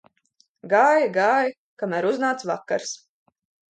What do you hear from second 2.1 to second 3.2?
uznāca vakars.